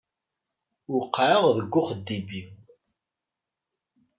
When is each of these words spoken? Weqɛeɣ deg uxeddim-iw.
Weqɛeɣ 0.93 1.43
deg 1.57 1.73
uxeddim-iw. 1.79 2.51